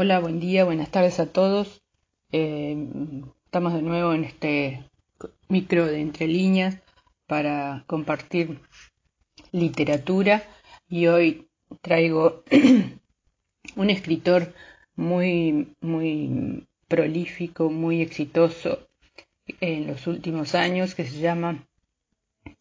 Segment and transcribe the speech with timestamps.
[0.00, 1.82] Hola, buen día, buenas tardes a todos.
[2.30, 2.76] Eh,
[3.46, 4.84] estamos de nuevo en este
[5.48, 6.78] micro de entre líneas
[7.26, 8.60] para compartir
[9.50, 10.44] literatura
[10.88, 11.48] y hoy
[11.80, 12.44] traigo
[13.74, 14.54] un escritor
[14.94, 18.86] muy muy prolífico, muy exitoso
[19.60, 21.66] en los últimos años que se llama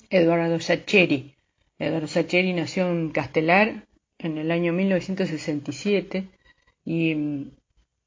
[0.09, 1.35] Eduardo Sacheri.
[1.77, 3.85] Eduardo Sacheri nació en Castelar
[4.17, 6.29] en el año 1967
[6.88, 7.51] y mm,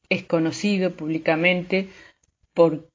[0.09, 1.89] es conocido públicamente
[2.55, 2.89] por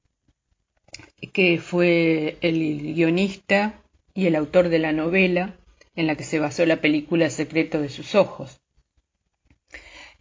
[1.32, 3.80] que fue el guionista
[4.12, 5.54] y el autor de la novela
[5.94, 8.60] en la que se basó la película Secreto de sus ojos.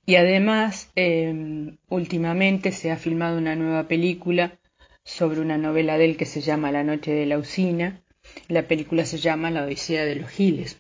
[0.05, 4.60] Y además, em, últimamente se ha filmado una nueva película
[5.04, 8.04] sobre una novela de él que se llama La noche de la usina.
[8.48, 10.80] La película se llama La Odisea de los Giles.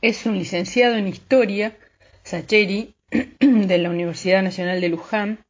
[0.00, 1.76] Es un licenciado en historia,
[2.24, 2.94] Sacheri,
[3.40, 5.44] de la Universidad Nacional de Luján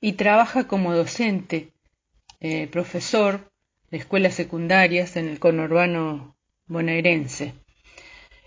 [0.00, 1.72] y trabaja como docente,
[2.40, 3.50] eh, profesor
[3.90, 7.54] de escuelas secundarias en el conurbano bonaerense.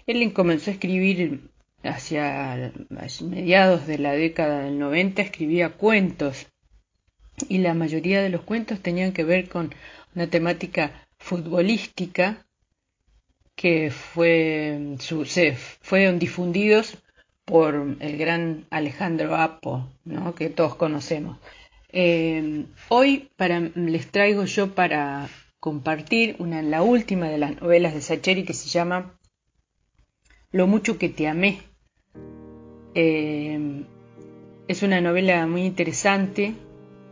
[0.05, 1.49] Él comenzó a escribir
[1.83, 2.71] hacia
[3.21, 6.47] mediados de la década del 90, escribía cuentos
[7.49, 9.73] y la mayoría de los cuentos tenían que ver con
[10.15, 12.45] una temática futbolística
[13.55, 16.97] que fue, se, fueron difundidos
[17.45, 20.35] por el gran Alejandro Apo, ¿no?
[20.35, 21.37] que todos conocemos.
[21.89, 28.01] Eh, hoy para, les traigo yo para compartir una, la última de las novelas de
[28.01, 29.17] Sacheri que se llama
[30.51, 31.61] Lo mucho que te amé.
[32.95, 33.85] Eh,
[34.67, 36.53] es una novela muy interesante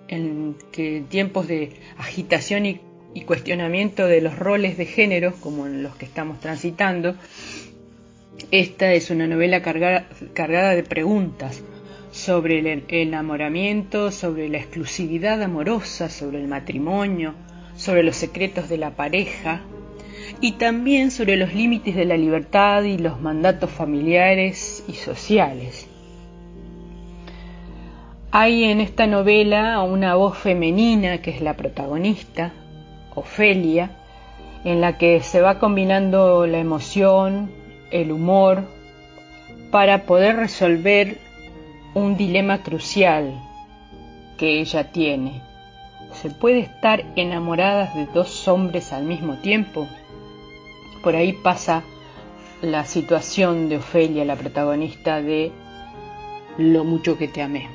[0.07, 2.81] en que tiempos de agitación y,
[3.13, 7.15] y cuestionamiento de los roles de género, como en los que estamos transitando,
[8.51, 11.63] esta es una novela cargada, de preguntas
[12.11, 17.33] sobre el enamoramiento, sobre la exclusividad amorosa, sobre el matrimonio,
[17.75, 19.61] sobre los secretos de la pareja
[20.41, 25.87] y también sobre los límites de la libertad y los mandatos familiares y sociales.
[28.31, 32.53] Hay en esta novela una voz femenina que es la protagonista,
[33.13, 33.97] Ofelia,
[34.63, 37.60] en la que se va combinando la emoción,
[37.91, 38.63] el humor,
[39.71, 41.17] para poder resolver
[41.93, 43.41] un dilema crucial
[44.37, 45.41] que ella tiene.
[46.13, 49.87] ¿Se puede estar enamoradas de dos hombres al mismo tiempo?
[51.03, 51.83] Por ahí pasa
[52.61, 55.51] la situación de Ofelia, la protagonista de
[56.57, 57.69] Lo mucho que te amé.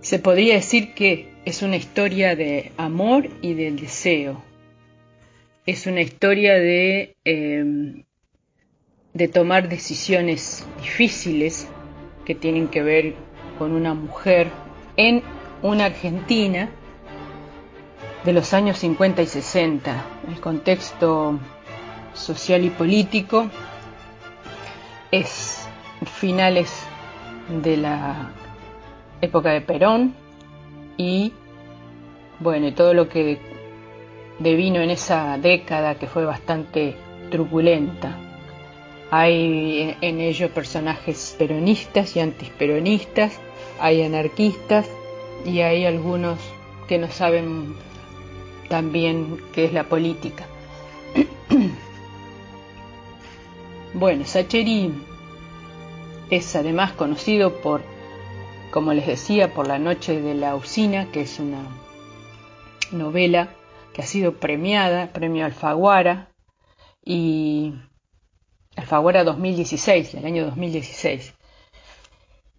[0.00, 4.42] Se podría decir que es una historia de amor y del deseo,
[5.66, 8.04] es una historia de, em,
[9.14, 11.68] de tomar decisiones difíciles
[12.24, 13.14] que tienen que ver
[13.58, 14.48] con una mujer
[14.96, 15.22] en
[15.62, 16.70] una Argentina
[18.24, 20.04] de los años 50 y 60.
[20.28, 21.38] El contexto
[22.14, 23.48] social y político
[25.10, 25.68] es
[26.20, 26.72] finales
[27.62, 28.32] de la
[29.20, 30.14] época de Perón
[30.96, 31.32] y
[32.40, 33.51] bueno, todo lo que
[34.38, 36.96] vino en esa década que fue bastante
[37.30, 38.18] truculenta.
[39.10, 43.38] Hay en ello personajes peronistas y antisperonistas,
[43.78, 44.88] hay anarquistas
[45.44, 46.38] y hay algunos
[46.88, 47.74] que no saben
[48.68, 50.46] también qué es la política.
[53.94, 54.92] bueno, Sacheri
[56.30, 57.82] es además conocido por,
[58.70, 61.66] como les decía, por La Noche de la Usina, que es una
[62.92, 63.50] novela
[63.92, 66.28] que ha sido premiada, premio Alfaguara
[67.04, 67.74] y
[68.76, 71.34] Alfaguara 2016, del año 2016.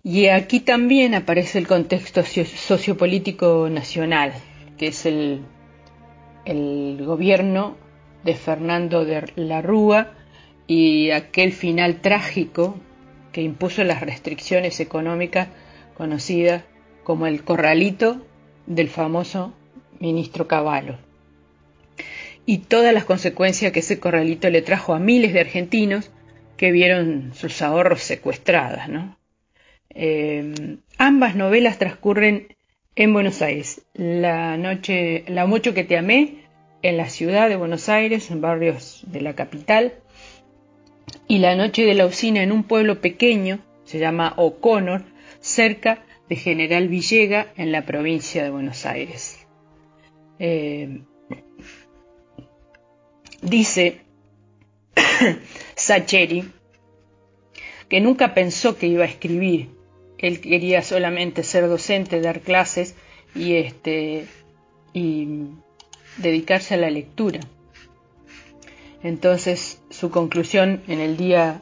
[0.04, 4.34] Y aquí también aparece el contexto sociopolítico nacional,
[4.78, 5.46] que es el,
[6.46, 7.78] el gobierno
[8.24, 10.12] de Fernando de la Rúa
[10.68, 12.76] y aquel final trágico
[13.32, 15.48] que impuso las restricciones económicas
[15.96, 16.64] conocidas
[17.04, 18.22] como el corralito
[18.66, 19.54] del famoso
[20.00, 20.98] ministro Cavallo
[22.46, 26.12] y todas las consecuencias que ese corralito le trajo a miles de argentinos
[26.58, 28.90] que vieron sus ahorros secuestradas.
[28.90, 29.18] ¿no?
[29.90, 32.56] Eh, ambas novelas transcurren
[32.96, 33.82] en Buenos Aires.
[33.94, 36.44] La noche, La mucho que te amé,
[36.82, 39.94] en la ciudad de Buenos Aires, en barrios de la capital,
[41.28, 45.04] y La noche de la usina en un pueblo pequeño, se llama O'Connor,
[45.40, 49.46] cerca de General Villega, en la provincia de Buenos Aires.
[50.40, 51.02] Eh,
[53.44, 54.02] Dice
[55.76, 56.50] Sacheri
[57.90, 59.70] que nunca pensó que iba a escribir.
[60.18, 62.96] Él quería solamente ser docente, dar clases
[63.36, 64.26] y este
[64.94, 65.28] y
[66.18, 67.42] dedicarse a la lectura.
[69.04, 71.62] Entonces, su conclusión en el día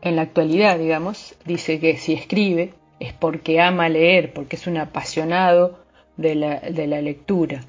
[0.00, 4.76] en la actualidad, digamos, dice que si escribe es porque ama leer, porque es un
[4.76, 5.84] apasionado
[6.16, 7.64] de la, de la lectura.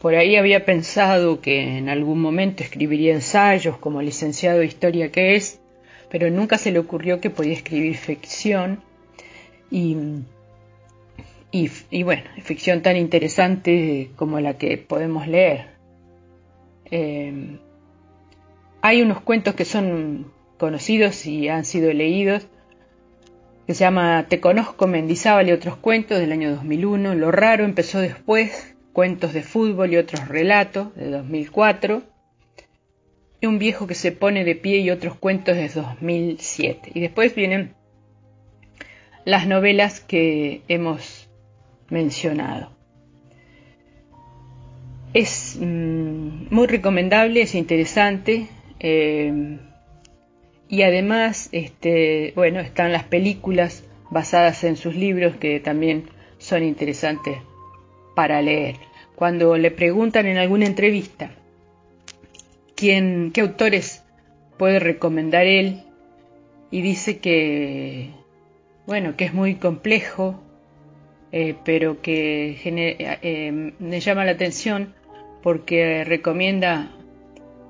[0.00, 5.34] Por ahí había pensado que en algún momento escribiría ensayos como licenciado de historia que
[5.34, 5.60] es,
[6.08, 8.80] pero nunca se le ocurrió que podía escribir ficción
[9.70, 9.96] y,
[11.50, 15.66] y, bueno, ficción tan interesante como la que podemos leer.
[16.90, 17.58] Eh,
[18.80, 22.46] hay unos cuentos que son conocidos y han sido leídos,
[23.66, 27.16] que se llama Te conozco Mendizábal y otros cuentos del año 2001.
[27.16, 32.02] Lo raro empezó después, cuentos de fútbol y otros relatos de 2004.
[33.40, 36.90] Y un viejo que se pone de pie y otros cuentos de 2007.
[36.94, 37.76] Y después vienen
[39.24, 41.30] las novelas que hemos
[41.88, 42.72] mencionado.
[45.14, 48.48] Es mm, muy recomendable, es interesante.
[48.80, 49.60] Eh,
[50.68, 57.38] y además, este, bueno, están las películas basadas en sus libros que también son interesantes
[58.18, 58.74] para leer.
[59.14, 61.30] Cuando le preguntan en alguna entrevista
[62.74, 64.02] quién, qué autores
[64.56, 65.84] puede recomendar él,
[66.72, 68.10] y dice que,
[68.88, 70.42] bueno, que es muy complejo,
[71.30, 74.94] eh, pero que eh, me llama la atención
[75.40, 76.90] porque recomienda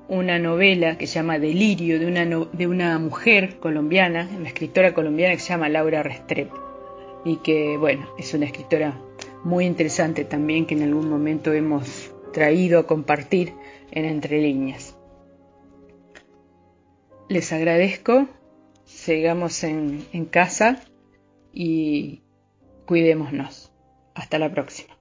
[0.07, 5.35] una novela que se llama Delirio de una, de una mujer colombiana, una escritora colombiana
[5.35, 6.57] que se llama Laura Restrepo
[7.23, 8.99] y que, bueno, es una escritora
[9.43, 13.53] muy interesante también que en algún momento hemos traído a compartir
[13.91, 14.95] en Entre Líneas.
[17.27, 18.27] Les agradezco,
[18.85, 20.81] sigamos en casa
[21.53, 22.21] y
[22.85, 23.71] cuidémonos.
[24.15, 24.98] Hasta la próxima.